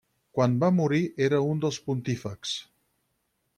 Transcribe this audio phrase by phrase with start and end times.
[0.37, 2.57] Quan va morir era un dels pontífexs.